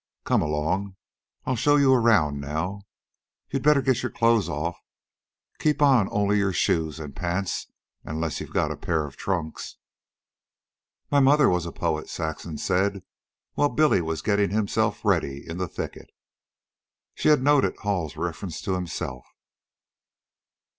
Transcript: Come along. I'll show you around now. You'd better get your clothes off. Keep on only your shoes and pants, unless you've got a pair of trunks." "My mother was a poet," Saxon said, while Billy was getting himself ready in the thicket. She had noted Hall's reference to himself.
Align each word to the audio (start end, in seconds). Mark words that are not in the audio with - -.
Come 0.23 0.41
along. 0.41 0.95
I'll 1.45 1.55
show 1.55 1.75
you 1.75 1.93
around 1.93 2.41
now. 2.41 2.81
You'd 3.51 3.61
better 3.61 3.83
get 3.83 4.01
your 4.01 4.09
clothes 4.09 4.49
off. 4.49 4.81
Keep 5.59 5.79
on 5.79 6.07
only 6.09 6.39
your 6.39 6.53
shoes 6.53 6.99
and 6.99 7.15
pants, 7.15 7.67
unless 8.03 8.41
you've 8.41 8.49
got 8.51 8.71
a 8.71 8.75
pair 8.75 9.05
of 9.05 9.15
trunks." 9.15 9.77
"My 11.11 11.19
mother 11.19 11.47
was 11.49 11.67
a 11.67 11.71
poet," 11.71 12.09
Saxon 12.09 12.57
said, 12.57 13.03
while 13.53 13.69
Billy 13.69 14.01
was 14.01 14.23
getting 14.23 14.49
himself 14.49 15.05
ready 15.05 15.47
in 15.47 15.57
the 15.59 15.67
thicket. 15.67 16.09
She 17.13 17.29
had 17.29 17.43
noted 17.43 17.75
Hall's 17.77 18.17
reference 18.17 18.59
to 18.63 18.73
himself. 18.73 19.27